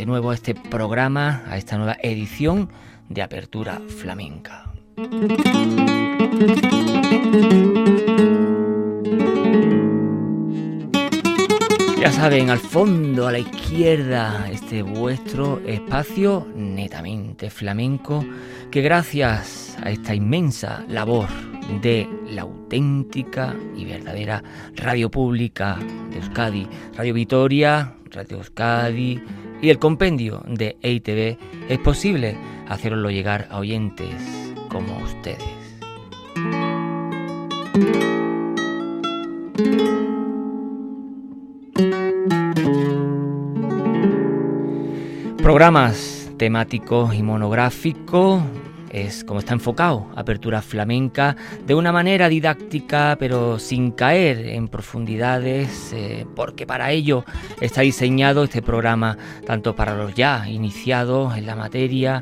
[0.00, 2.70] De nuevo a este programa, a esta nueva edición
[3.10, 4.72] de Apertura Flamenca.
[12.00, 18.24] Ya saben, al fondo, a la izquierda, este vuestro espacio netamente flamenco,
[18.70, 21.28] que gracias a esta inmensa labor
[21.82, 24.42] de la auténtica y verdadera
[24.76, 25.78] radio pública
[26.10, 29.22] de Euskadi, Radio Vitoria, Radio Euskadi
[29.62, 31.38] y el compendio de EITV,
[31.68, 32.36] es posible
[32.68, 34.14] hacerlo llegar a oyentes
[34.68, 35.38] como ustedes.
[45.42, 48.42] Programas temáticos y monográficos
[48.90, 51.36] es como está enfocado, apertura flamenca,
[51.66, 57.24] de una manera didáctica, pero sin caer en profundidades, eh, porque para ello
[57.60, 62.20] está diseñado este programa, tanto para los ya iniciados en la materia,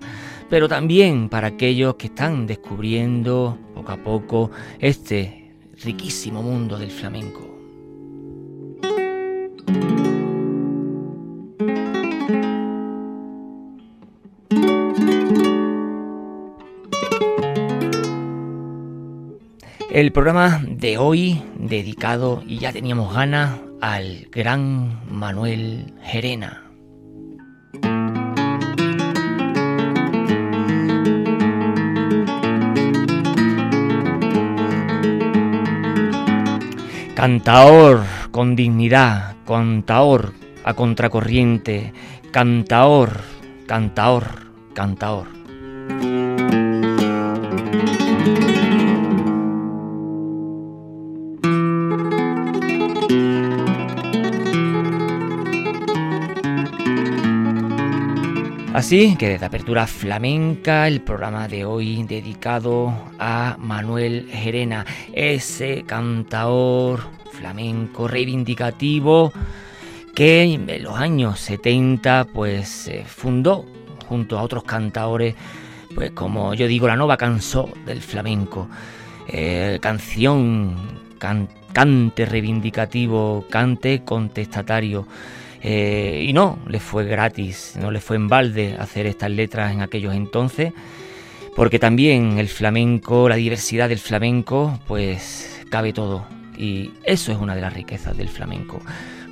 [0.50, 5.52] pero también para aquellos que están descubriendo poco a poco este
[5.82, 7.47] riquísimo mundo del flamenco.
[19.98, 26.62] El programa de hoy dedicado, y ya teníamos ganas, al gran Manuel Gerena.
[37.16, 40.32] Cantaor con dignidad, cantaor
[40.62, 41.92] a contracorriente,
[42.30, 43.22] cantaor,
[43.66, 45.26] cantaor, cantaor.
[58.88, 67.00] Así que desde Apertura Flamenca, el programa de hoy dedicado a Manuel Gerena, ese cantaor
[67.30, 69.30] flamenco reivindicativo
[70.14, 73.66] que en los años 70 pues fundó
[74.06, 75.34] junto a otros cantaores,
[75.94, 78.70] pues como yo digo, la nueva canción del flamenco,
[79.28, 80.74] eh, canción,
[81.74, 85.06] cante reivindicativo, cante contestatario.
[85.62, 89.82] Eh, y no le fue gratis, no le fue en balde hacer estas letras en
[89.82, 90.72] aquellos entonces,
[91.56, 96.26] porque también el flamenco, la diversidad del flamenco, pues cabe todo.
[96.56, 98.80] Y eso es una de las riquezas del flamenco.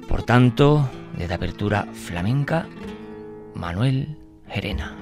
[0.09, 2.67] Por tanto, desde apertura flamenca,
[3.55, 4.17] Manuel
[4.49, 4.97] Gerena.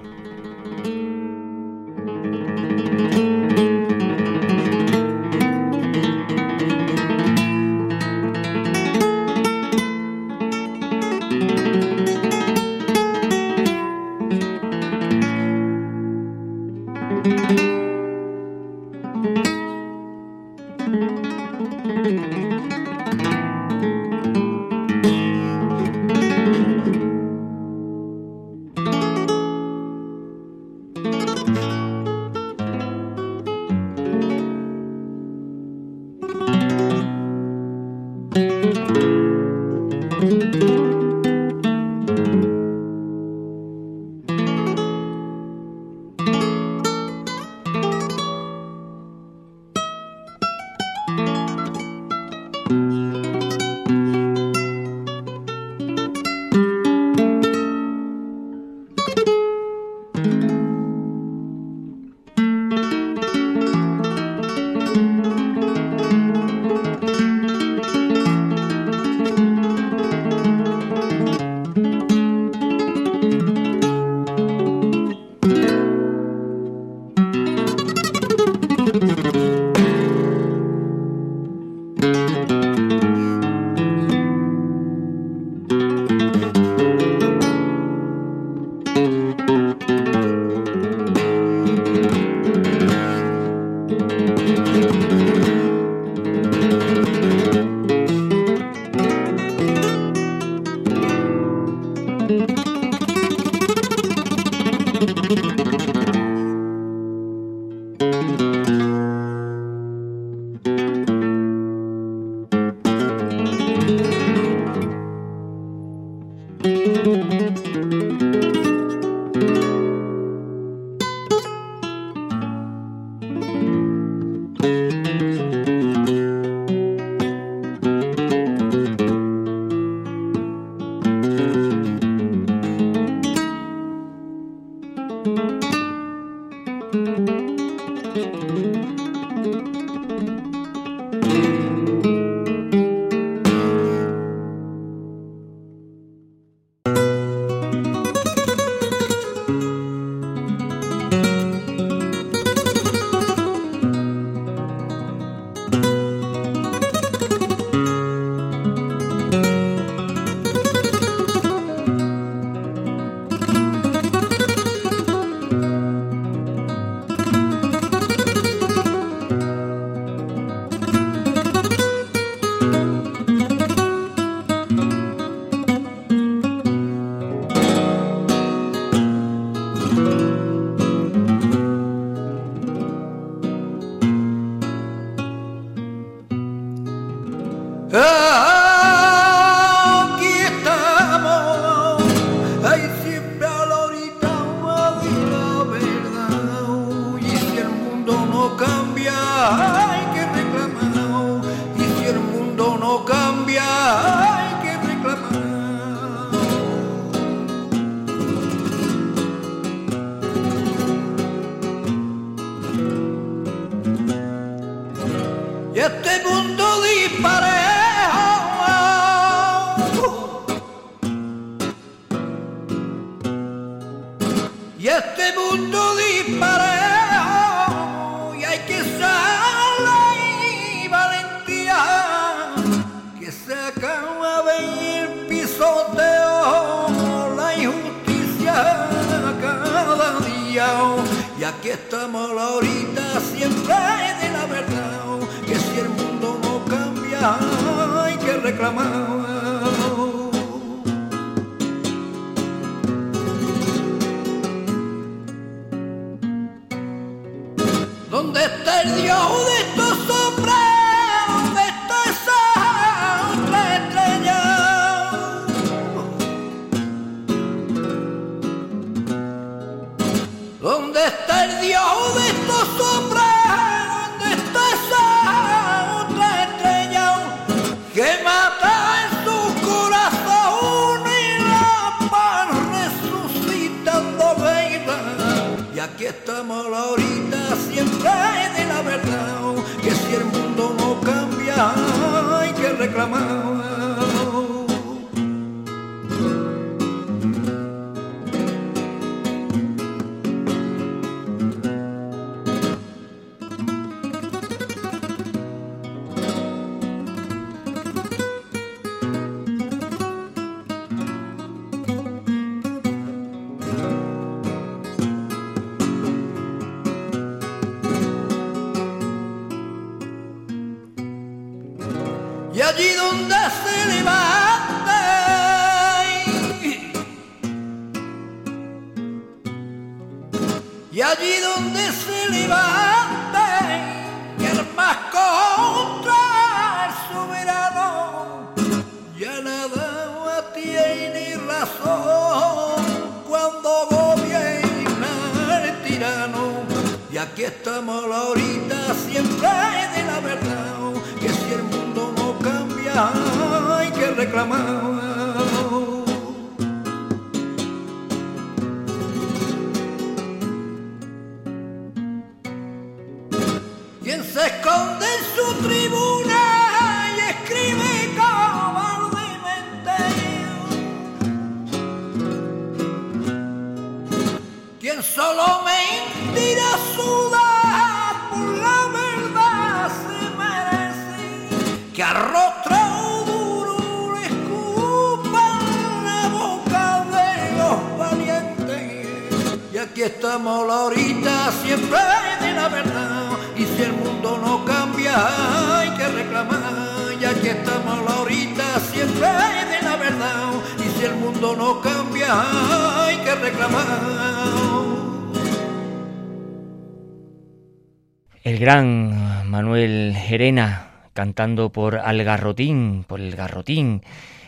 [408.42, 414.02] El gran Manuel Gerena cantando por Algarrotín, por el Garrotín,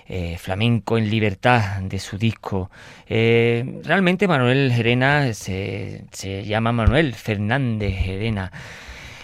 [0.08, 2.70] eh, flamenco en libertad de su disco.
[3.08, 6.04] Eh, realmente Manuel Gerena se,
[6.44, 8.52] llama Manuel Fernández Gerena.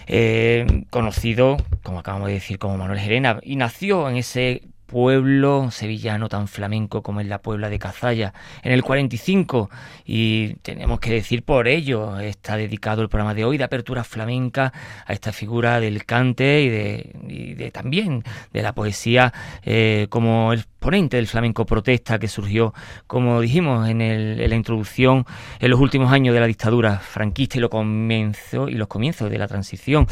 [0.07, 6.29] Eh, conocido, como acabamos de decir, como Manuel Gerena, y nació en ese pueblo sevillano
[6.29, 8.31] tan flamenco como es la Puebla de Cazalla
[8.61, 9.71] en el 45
[10.05, 14.71] y tenemos que decir por ello está dedicado el programa de hoy de apertura flamenca
[15.07, 18.23] a esta figura del cante y de, también
[18.53, 19.33] de la poesía
[19.63, 22.73] eh, como el ponente del flamenco protesta que surgió,
[23.07, 25.25] como dijimos en, la introducción,
[25.61, 29.37] en los últimos años de la dictadura franquista y, lo comienzo, y los comienzos de
[29.37, 30.07] la transición.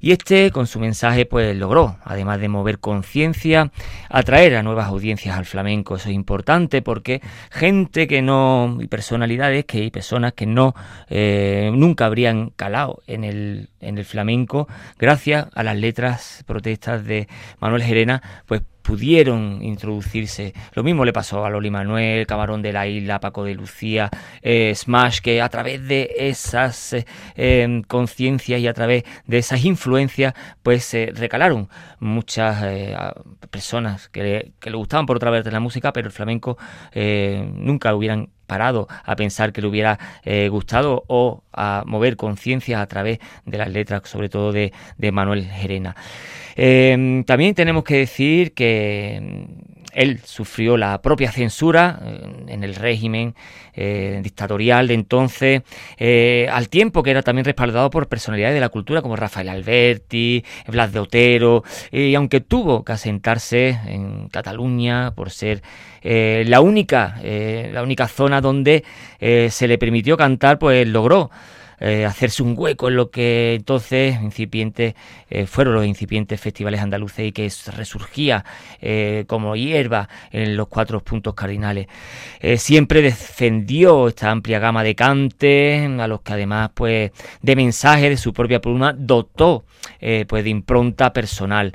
[0.00, 3.70] Y este, con su mensaje, pues logró, además de mover conciencia,
[4.10, 5.94] atraer a nuevas audiencias al flamenco.
[5.94, 10.74] Eso es importante porque gente que no, y personalidades que, y personas que no,
[11.08, 14.66] eh, nunca habrían calado en el, en el flamenco,
[14.98, 17.28] gracias a las letras protestas de
[17.60, 20.54] Manuel Gerena, pues pudieron introducirse.
[20.74, 24.08] Lo mismo le pasó a Loli Manuel, Camarón de la Isla, Paco de Lucía,
[24.42, 29.64] eh, Smash, que a través de esas eh, em, conciencias y a través de esas
[29.64, 32.96] influencias, pues se recalaron muchas eh,
[33.50, 36.56] personas que le, gustaban por otra vez de la música, pero el flamenco
[36.94, 39.98] nunca hubieran parado a pensar que le hubiera
[40.50, 45.44] gustado o a mover conciencias a través de las letras, sobre todo de, de Manuel
[45.44, 45.96] Gerena.
[46.56, 52.74] Em, también tenemos que decir que mm, él sufrió la propia censura eh, en el
[52.74, 53.34] régimen
[53.74, 54.88] eh, dictatorial.
[54.88, 55.62] De entonces,
[55.98, 60.44] eh, al tiempo que era también respaldado por personalidades de la cultura como Rafael Alberti,
[60.66, 65.62] Blas de Otero, y aunque tuvo que asentarse en Cataluña por ser
[66.02, 68.84] la única la única zona donde
[69.18, 71.30] se le permitió cantar, pues logró
[71.78, 74.94] eh, hacerse un hueco en lo que entonces incipientes
[75.28, 78.44] eh, fueron los incipientes festivales andaluces y que resurgía
[78.80, 81.86] eh, como hierba en los cuatro puntos cardinales.
[82.56, 87.10] siempre defendió esta amplia gama de cantes, a los que además pues
[87.42, 89.64] de mensajes de su propia pluma dotó
[90.28, 91.74] pues de impronta personal.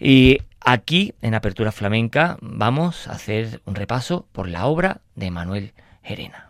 [0.00, 5.72] Y aquí en Apertura Flamenca vamos a hacer un repaso por la obra de Manuel
[6.02, 6.45] Gerena.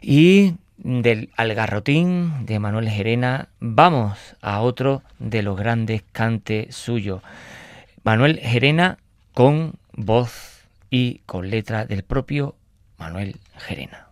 [0.00, 7.22] Y del Algarrotín de Manuel Gerena vamos a otro de los grandes cantes suyos.
[8.04, 8.98] Manuel Gerena
[9.34, 12.54] con voz y con letra del propio
[12.98, 14.07] Manuel Gerena.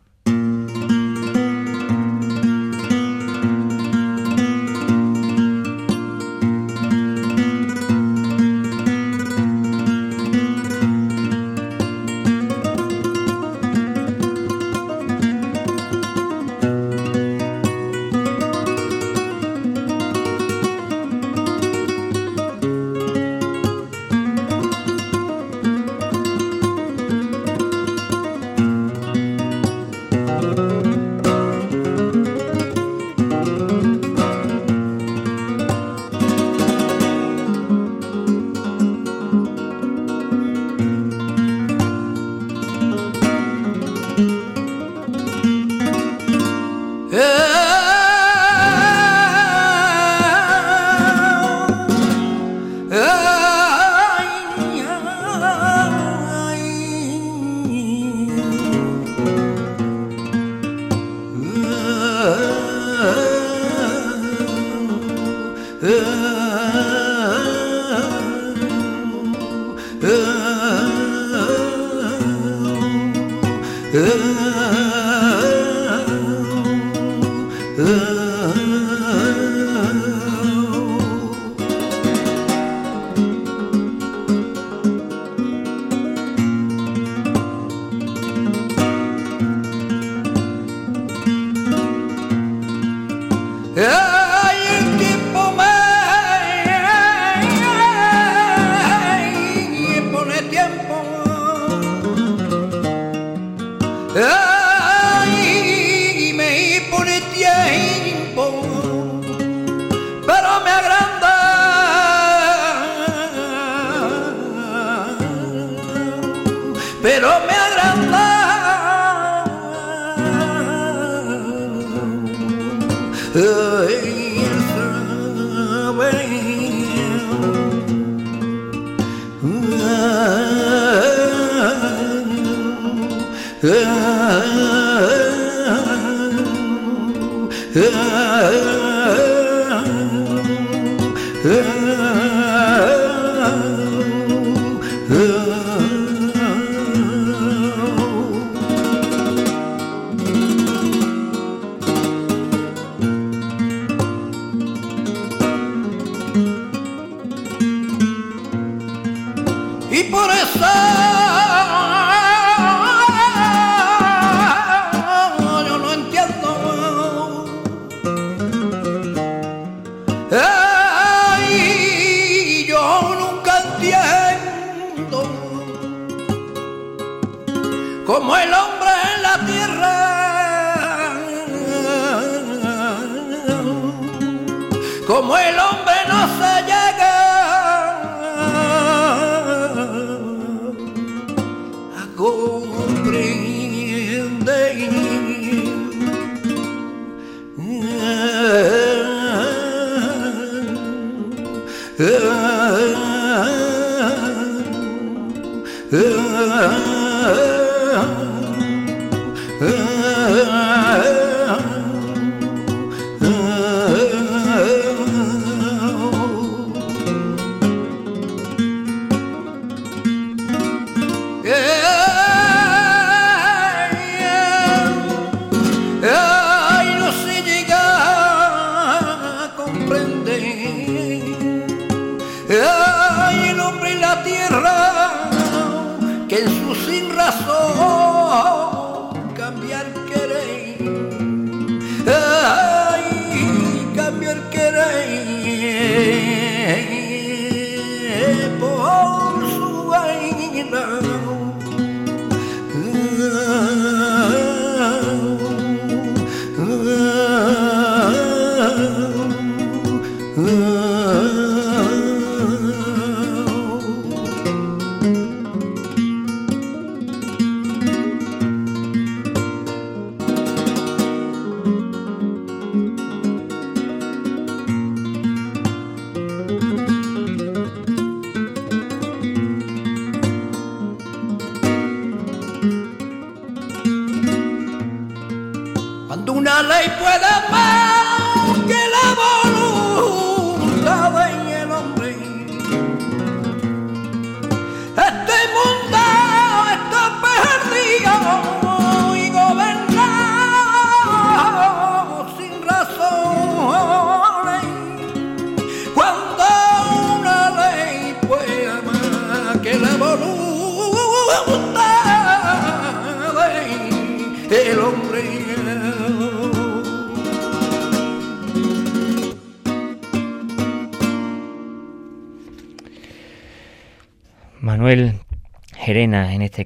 [160.05, 161.46] Manuel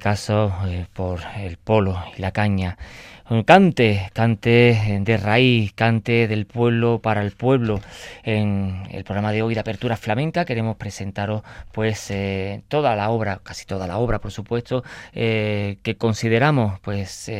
[0.01, 2.77] caso eh, por el polo y la caña.
[3.47, 7.81] Cante, cante de raíz, cante del pueblo para el pueblo.
[8.25, 13.41] En el programa de hoy de Apertura Flamenca queremos presentaros pues eh, toda la obra,
[13.45, 14.83] casi toda la obra por supuesto,
[15.13, 17.31] eh, que consideramos pues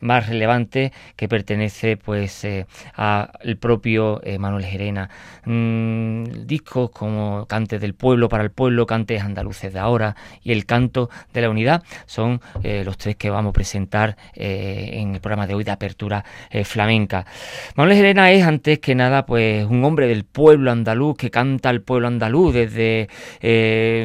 [0.00, 5.10] más relevante que pertenece pues eh, al propio eh, Manuel Gerena.
[5.44, 10.66] Mm, discos como Cantes del Pueblo para el Pueblo, Cantes Andaluces de Ahora y El
[10.66, 15.46] Canto de la Unidad son eh, los tres que vamos a presentar en el programa
[15.46, 16.24] de hoy de Apertura
[16.64, 17.26] Flamenca.
[17.74, 21.82] Manuel Gerena es antes que nada pues un hombre del pueblo andaluz que canta al
[21.82, 23.08] pueblo andaluz desde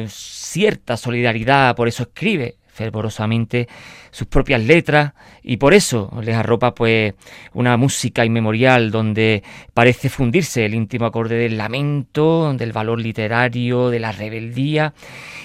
[0.08, 3.68] cierta solidaridad, por eso escribe fervorosamente
[4.10, 7.14] sus propias letras y por eso les arropa pues
[7.54, 13.98] una música inmemorial donde parece fundirse el íntimo acorde del lamento, del valor literario, de
[13.98, 14.92] la rebeldía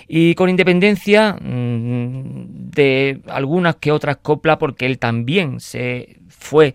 [0.08, 6.73] y con independencia mm, de algunas que otras coplas porque él también se fue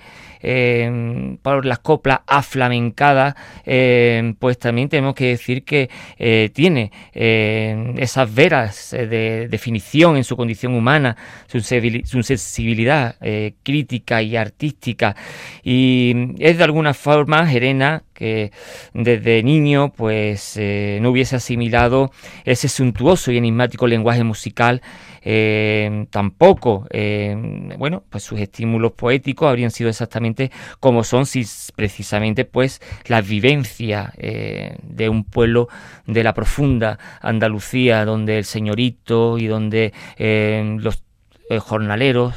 [0.48, 8.32] eh, por las coplas aflamencadas, eh, pues también tenemos que decir que eh, tiene esas
[8.32, 11.16] veras de definición en su condición humana,
[11.48, 13.16] su, sensibilidad
[13.62, 15.16] crítica y artística,
[15.64, 18.52] y es de alguna forma Gerena que
[18.94, 20.58] desde niño pues
[21.00, 22.12] no hubiese asimilado
[22.44, 24.80] ese suntuoso y enigmático lenguaje musical
[25.28, 27.36] eh, tampoco, eh,
[27.78, 34.12] bueno, pues sus estímulos poéticos habrían sido exactamente como son si precisamente pues la vivencia
[34.18, 35.68] eh, de un pueblo
[36.06, 41.02] de la profunda Andalucía, donde el señorito y donde los
[41.48, 42.34] eh, jornaleros,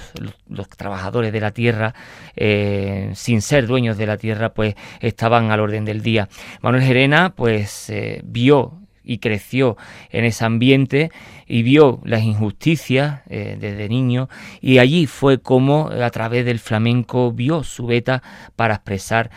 [0.48, 1.96] los, trabajadores de la tierra,
[2.36, 6.30] eh, sin ser dueños de la tierra, pues estaban al orden del día.
[6.62, 7.92] Manuel Gerena, pues
[8.24, 8.79] vio
[9.10, 9.76] y creció
[10.12, 11.12] en ese ambiente
[11.48, 14.30] y vio las injusticias desde niño
[14.62, 18.22] y allí fue como a través del flamenco vio su beta
[18.56, 19.32] para expresar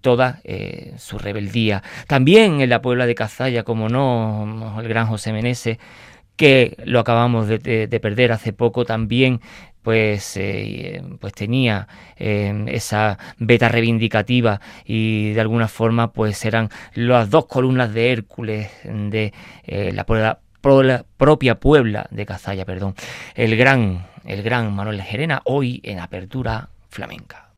[0.00, 0.40] toda
[0.96, 1.84] su rebeldía.
[2.08, 5.78] También en la Puebla de Cazalla, como no, el gran José Meneses,
[6.36, 9.40] que lo acabamos de, perder hace poco también
[9.82, 17.30] pues, eh, pues tenía eh, esa beta reivindicativa y de alguna forma pues eran las
[17.30, 19.32] dos columnas de Hércules de
[19.64, 20.38] eh, la,
[21.16, 22.94] propia Puebla de Cazalla, perdón,
[23.34, 27.48] el gran, el gran Manuel Gerena, hoy en Apertura Flamenca.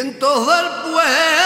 [0.00, 1.37] Vientos del pueblo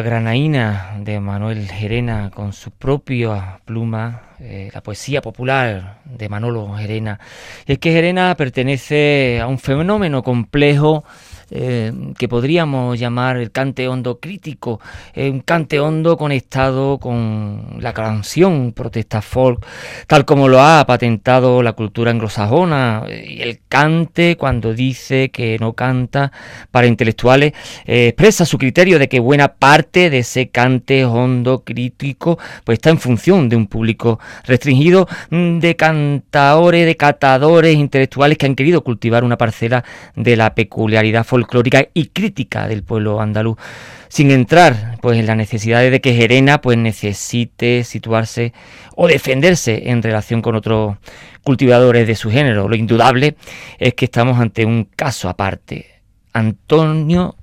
[0.00, 7.18] granaína de Manuel Gerena con su propia pluma, eh, la poesía popular de Manolo Gerena.
[7.66, 11.04] es que Gerena pertenece a un fenómeno complejo
[11.50, 14.80] eh, que podríamos llamar el cante hondo crítico,
[15.14, 19.64] eh, un cante hondo conectado con la canción protesta folk,
[20.06, 25.72] tal como lo ha patentado la cultura anglosajona, y el cante cuando dice que no
[25.72, 26.32] canta
[26.70, 27.52] para intelectuales,
[27.86, 32.90] eh, expresa su criterio de que buena parte de ese cante hondo crítico pues está
[32.90, 38.82] en función de un público restringido mm, de cantaores, de catadores intelectuales que han querido
[38.82, 39.84] cultivar una parcela
[40.16, 43.58] de la peculiaridad folclórica y crítica del pueblo andaluz,
[44.06, 48.52] sin entrar pues en las necesidades de que Gerena pues necesite situarse
[48.94, 50.96] o defenderse en relación con otros
[51.42, 52.68] cultivadores de su género.
[52.68, 53.34] Lo indudable
[53.80, 56.02] es que estamos ante un caso aparte.
[56.32, 57.34] Antonio,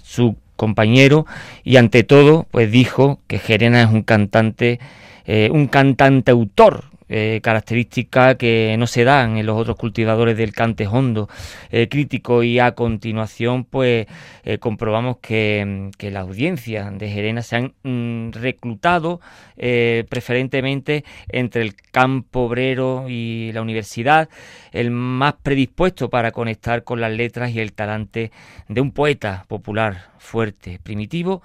[0.00, 1.26] su compañero,
[1.64, 4.78] y ante todo, pues dijo que Gerena es un cantante,
[5.26, 10.52] eh, un cantante autor eh, características que no se dan en los otros cultivadores del
[10.52, 11.28] cante hondo
[11.72, 14.06] eh, crítico y a continuación pues
[14.44, 19.20] eh, comprobamos que, que las audiencias de Gerena se han mm, reclutado
[19.56, 24.28] preferentemente entre el campo obrero y la universidad,
[24.72, 28.30] el más predispuesto para conectar con las letras y el talante
[28.68, 31.42] de un poeta popular fuerte, primitivo,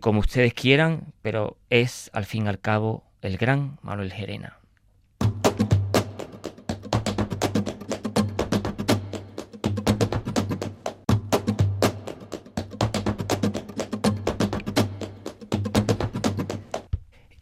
[0.00, 4.58] como ustedes quieran, pero es al fin y al cabo el gran Manuel Gerena.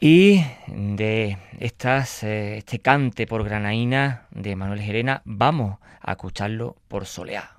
[0.06, 7.06] Y de estas, eh, este cante por granaína de Manuel Gerena, vamos a escucharlo por
[7.06, 7.53] soleá.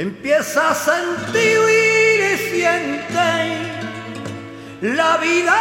[0.00, 3.28] Empieza a sentir y siente
[4.80, 5.58] la vida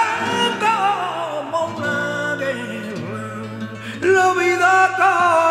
[0.62, 3.43] como una guerra,
[4.02, 5.48] la vida como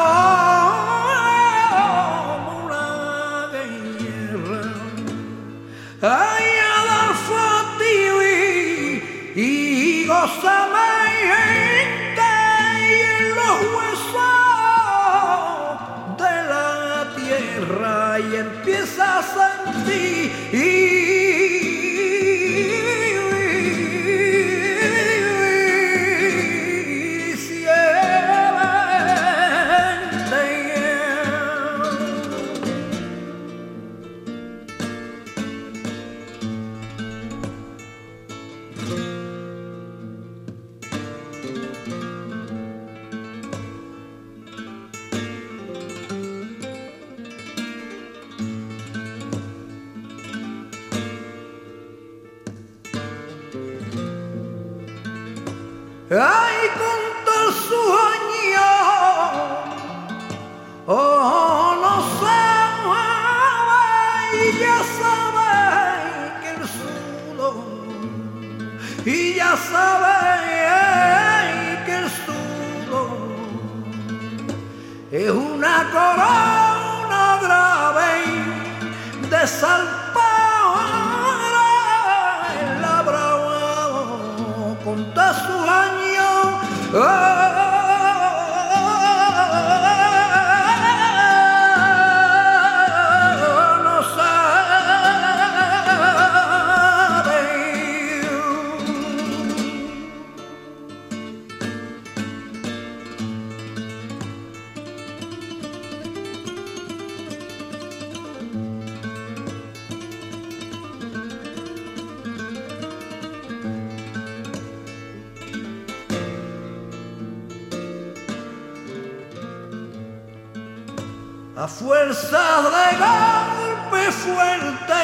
[121.69, 125.03] fuerza de golpe fuerte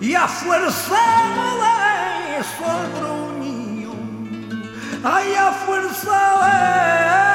[0.00, 0.96] y a fuerza
[1.62, 3.94] de sol gruñido,
[5.04, 7.27] ay a fuerza de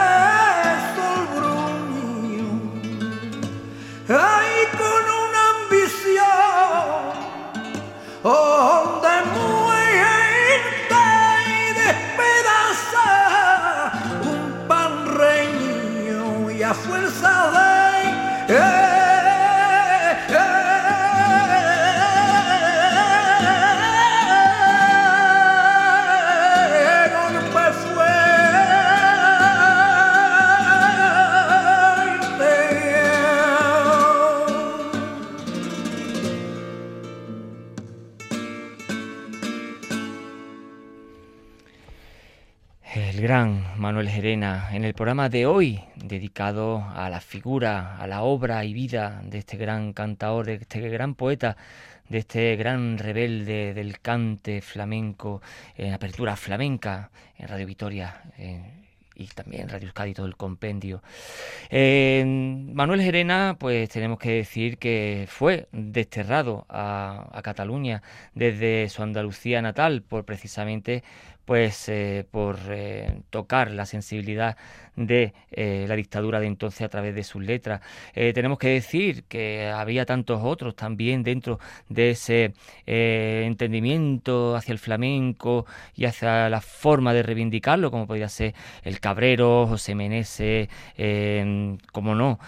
[44.14, 49.22] Gerena en el programa de hoy, dedicado a la figura, a la obra y vida
[49.26, 51.58] de este gran cantaor, de este gran poeta,
[52.10, 55.42] de este gran rebelde del cante flamenco,
[55.76, 58.22] en apertura flamenca, en Radio Vitoria.
[58.38, 58.84] en-
[59.16, 61.04] y también Radio Euskadi, todo el compendio.
[61.70, 62.24] Eh,
[62.74, 68.02] Manuel Gerena, pues tenemos que decir que fue desterrado a, a Cataluña
[68.34, 71.04] desde su Andalucía natal por precisamente
[71.46, 74.56] pues eh, por eh, tocar la sensibilidad
[74.96, 77.82] de eh, la dictadura de entonces a través de sus letras.
[78.14, 82.54] Tenemos que decir que había tantos otros también dentro de ese
[82.86, 85.66] entendimiento hacia el flamenco
[85.96, 92.14] y hacia la forma de reivindicarlo, como podría ser el Cabrero, José Meneses, eh, como
[92.14, 92.40] no,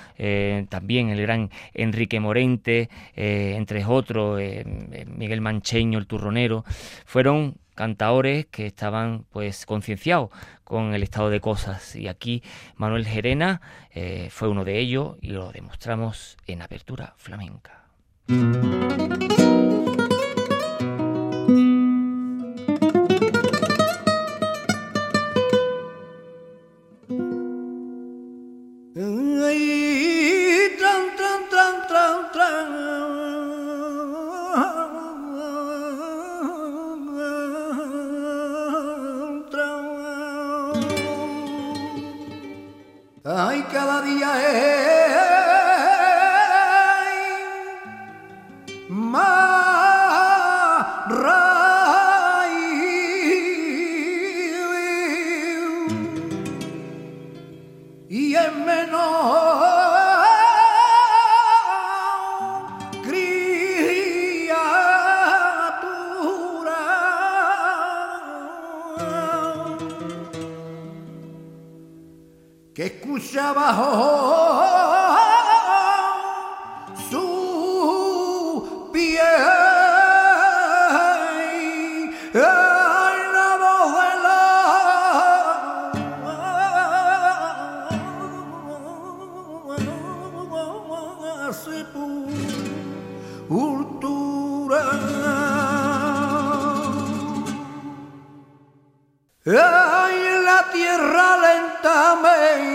[0.69, 4.39] también el gran Enrique Morente, entre otros,
[5.07, 6.63] Miguel Mancheño, el turronero,
[7.05, 10.29] fueron cantaores que estaban pues concienciados
[10.63, 12.41] con el estado de cosas y aquí
[12.75, 13.61] Manuel Gerena
[13.91, 17.83] eh, fue uno de ellos y lo demostramos en Apertura Flamenca.
[99.47, 102.65] Ay, la tierra lentamente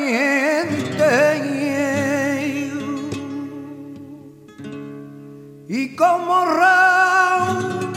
[5.67, 7.93] y como Raúl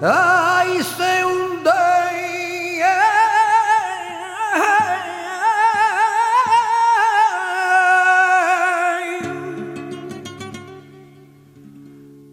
[0.00, 1.70] ay se hunde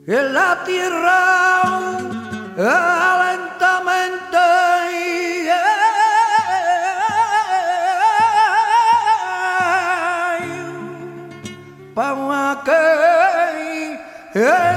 [0.05, 1.97] en la tierra
[2.55, 3.10] lentamente
[14.41, 14.70] que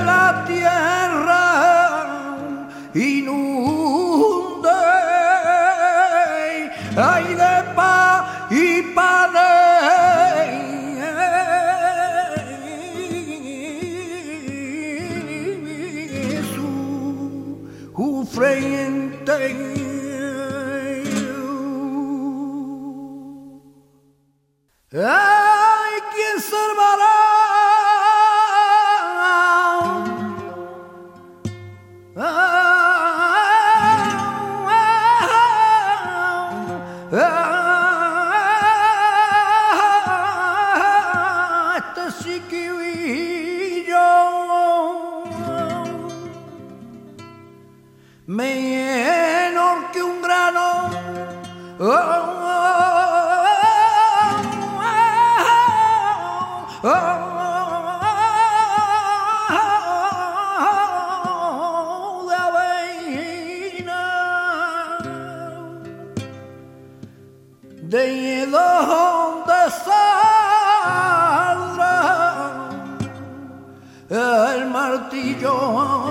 [74.11, 76.04] el martillo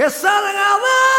[0.00, 1.09] que salga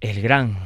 [0.00, 0.58] El gran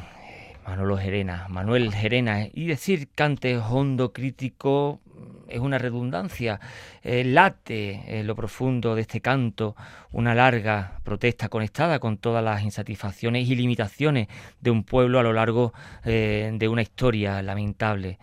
[0.67, 5.01] Manolo Gerena, Manuel Gerena, y decir cante hondo crítico
[5.47, 6.59] es una redundancia,
[7.05, 9.77] eh, late en lo profundo de este canto
[10.11, 14.27] una larga protesta conectada con todas las insatisfacciones y limitaciones
[14.61, 15.73] de un pueblo a lo largo
[16.05, 18.19] eh, de una historia lamentable.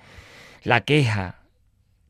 [0.64, 1.45] La queja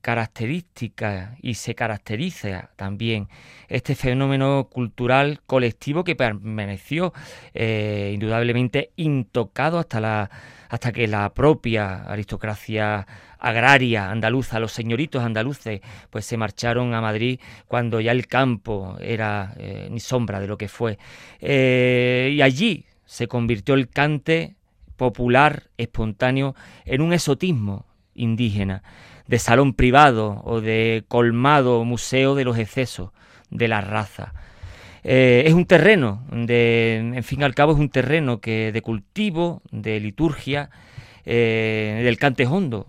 [0.06, 3.28] característica y se caracteriza también
[3.70, 7.12] este fenómeno cultural colectivo que permaneció
[7.56, 10.30] eh, indudablemente intocado hasta la
[10.70, 13.08] hasta que la propia aristocracia
[13.39, 15.82] agraria andaluza, los señoritos andaluces,
[16.12, 20.56] pues se marcharon a Madrid cuando ya el campo era eh, ni sombra de lo
[20.56, 20.99] que fue.
[21.39, 24.56] Eh, y allí se convirtió el cante
[24.97, 26.53] popular, espontáneo,
[26.86, 28.84] en un esotismo indígena,
[29.28, 33.11] de salón privado o de colmado museo de los excesos
[33.49, 34.34] de la raza.
[35.03, 38.82] Eh, es un terreno, de, en fin y al cabo es un terreno que de
[38.82, 40.69] cultivo, de liturgia,
[41.26, 42.88] eh, del cante hondo,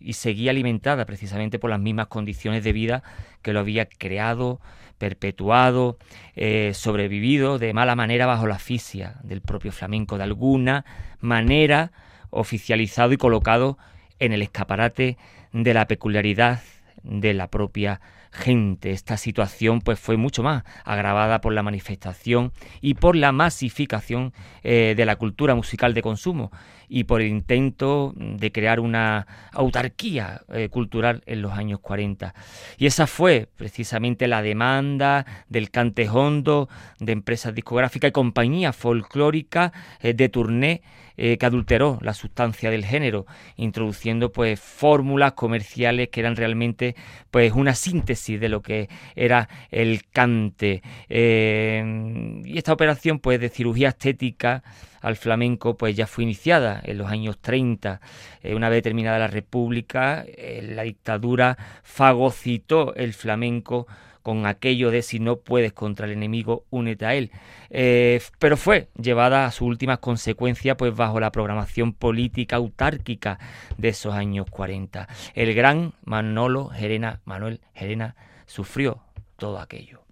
[0.00, 3.02] y seguía alimentada precisamente por las mismas condiciones de vida
[3.42, 4.60] que lo había creado,
[4.98, 5.98] perpetuado,
[6.36, 10.84] eh, sobrevivido de mala manera bajo la asfixia del propio flamenco, de alguna
[11.20, 11.90] manera
[12.30, 13.78] oficializado y colocado
[14.20, 15.16] en el escaparate
[15.52, 16.60] de la peculiaridad
[17.02, 18.90] de la propia gente.
[18.90, 24.94] Esta situación pues fue mucho más agravada por la manifestación y por la masificación eh,
[24.96, 26.50] de la cultura musical de consumo
[26.88, 32.34] y por el intento de crear una autarquía eh, cultural en los años 40.
[32.78, 36.68] Y esa fue precisamente la demanda del cante hondo,
[36.98, 40.82] de empresas discográficas y compañías folclóricas eh, de turné
[41.18, 43.26] que adulteró la sustancia del género,
[43.56, 46.94] introduciendo pues fórmulas comerciales que eran realmente
[47.32, 50.82] pues una síntesis de lo que era el cante.
[51.08, 54.62] y esta operación pues de cirugía estética
[55.00, 58.00] al flamenco pues ya fue iniciada en los años 30.
[58.42, 63.86] Eh, una vez terminada la República, eh, la dictadura fagocitó el flamenco
[64.28, 67.30] con aquello de si no puedes contra el enemigo, únete a él.
[67.70, 73.38] Eh, pero fue llevada a sus últimas consecuencias pues bajo la programación política autárquica
[73.78, 75.08] de esos años 40.
[75.32, 79.00] El gran Manolo Gerena, Manuel Gerena, sufrió
[79.38, 80.02] todo aquello.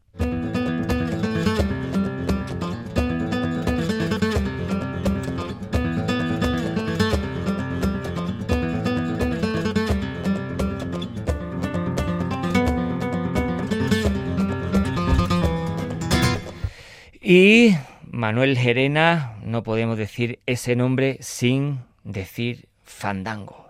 [17.29, 17.77] Y
[18.09, 23.66] Manuel Gerena, no podemos decir ese nombre sin decir fandango.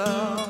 [0.00, 0.40] Yo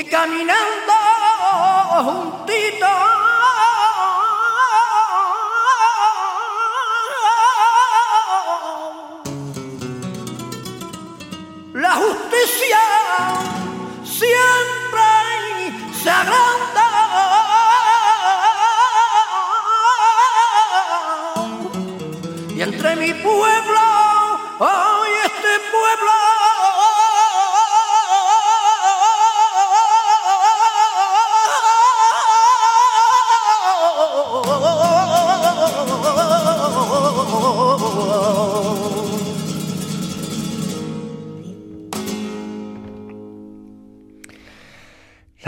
[0.00, 0.92] porque caminando
[2.04, 2.86] juntito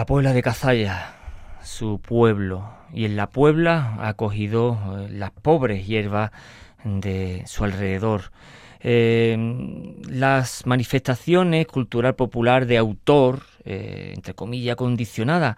[0.02, 1.14] La Puebla de Cazalla,
[1.62, 6.32] su pueblo, y en la Puebla ha acogido eh, las pobres hierbas
[6.82, 8.32] de su alrededor.
[8.80, 9.36] Eh,
[10.08, 15.56] las manifestaciones cultural popular de autor, eh, entre comillas, condicionada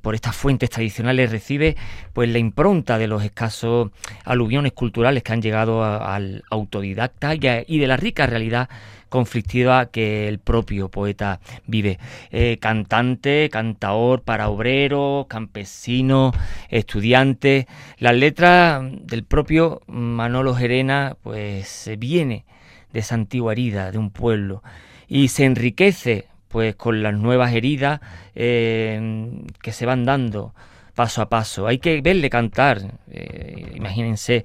[0.00, 1.76] por estas fuentes tradicionales, recibe
[2.12, 3.90] pues la impronta de los escasos
[4.24, 8.68] aluviones culturales que han llegado al autodidacta y de la rica realidad
[9.08, 11.98] conflictiva que el propio poeta vive.
[12.30, 16.34] Eh, cantante, cantaor para obreros, campesinos,
[16.68, 17.66] estudiantes.
[17.98, 22.44] Las letras del propio Manolo Gerena pues se viene
[22.92, 24.62] de esa antigua herida de un pueblo
[25.08, 28.00] y se enriquece pues con las nuevas heridas
[28.34, 30.54] eh, que se van dando
[30.94, 31.66] paso a paso.
[31.66, 32.80] Hay que verle cantar,
[33.10, 34.44] eh, imagínense,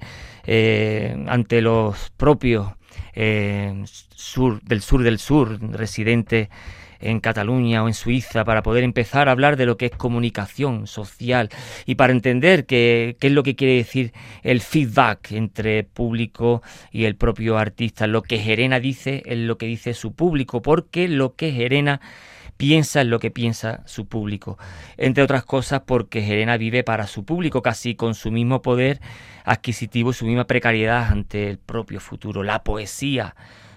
[1.26, 2.68] ante los propios
[3.14, 6.48] eh, sur, del sur del sur, residente
[7.02, 10.86] en Cataluña o en Suiza para poder empezar a hablar de lo que es comunicación
[10.86, 11.50] social
[11.84, 17.16] y para entender qué, es lo que quiere decir el feedback entre público y el
[17.16, 18.06] propio artista.
[18.06, 22.00] Lo que Gerena dice es lo que dice su público, porque lo que Gerena
[22.56, 24.58] piensa en lo que piensa su público.
[24.96, 29.00] Entre otras cosas porque Gerena vive para su público, casi con su mismo poder
[29.44, 32.42] adquisitivo y su misma precariedad ante el propio futuro.
[32.42, 33.34] La poesía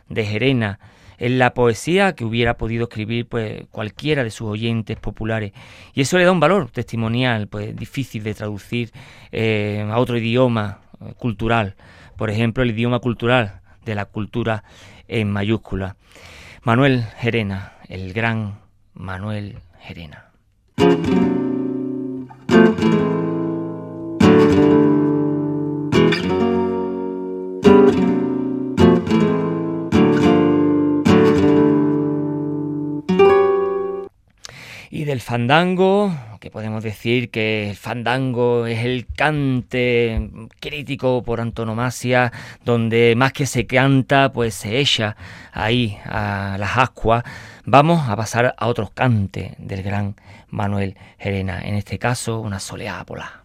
[0.08, 0.80] de Gerena
[1.18, 5.54] es la poesía que hubiera podido escribir pues cualquiera de sus oyentes populares.
[5.94, 8.92] Y eso le da un valor testimonial pues difícil de traducir
[9.32, 11.76] eh, a otro idioma eh, cultural.
[12.18, 14.64] Por ejemplo el idioma cultural de la cultura
[15.08, 15.96] en mayúscula.
[16.64, 18.60] Manuel Gerena el gran
[18.94, 20.32] Manuel Gerena.
[35.06, 42.32] Del fandango, que podemos decir que el fandango es el cante crítico por antonomasia,
[42.64, 45.16] donde más que se canta, pues se echa
[45.54, 47.24] ahí a las ascuas
[47.66, 50.16] Vamos a pasar a otros cantes del gran
[50.50, 53.44] Manuel Gerena, en este caso una soleá pola.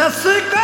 [0.00, 0.59] Nasıka!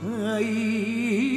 [0.00, 1.27] 可以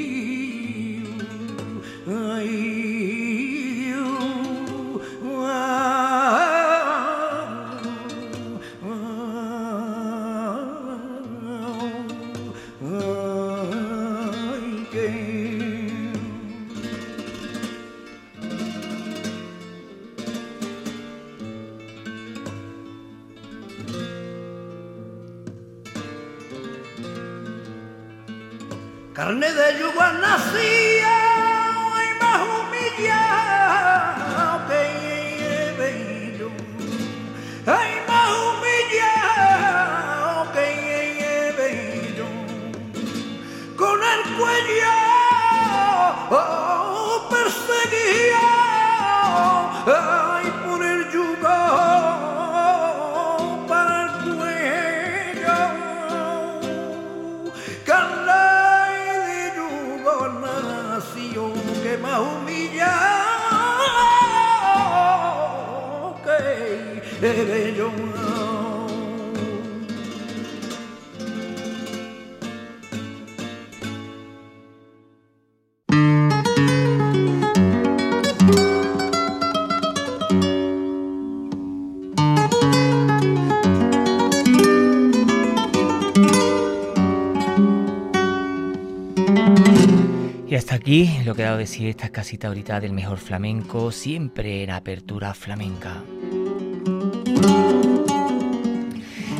[90.92, 94.72] Y lo que he dado de decir esta casita ahorita del mejor flamenco, siempre en
[94.72, 96.04] apertura flamenca.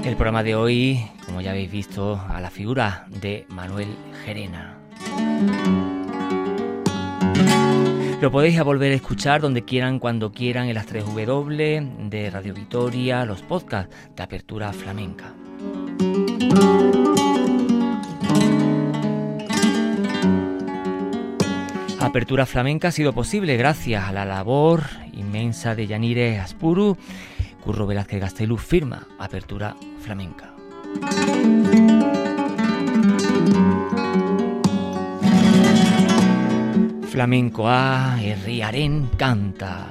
[0.06, 3.90] El programa de hoy, como ya habéis visto, a la figura de Manuel
[4.24, 4.78] Gerena.
[8.22, 13.26] Lo podéis volver a escuchar donde quieran, cuando quieran, en las 3W de Radio Vitoria,
[13.26, 15.34] los podcasts de Apertura Flamenca.
[22.12, 24.84] Apertura Flamenca ha sido posible gracias a la labor
[25.14, 26.98] inmensa de Yanire Aspuru,
[27.64, 30.54] Curro Velázquez Gastelú firma Apertura Flamenca.
[37.08, 39.88] Flamenco A, Herriaren canta.